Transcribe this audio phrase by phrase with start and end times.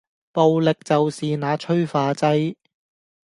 [0.31, 2.55] 暴力就是那催化劑